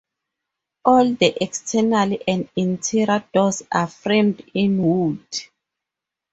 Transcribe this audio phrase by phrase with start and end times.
[0.83, 5.27] All the external and interior doors are framed in wood.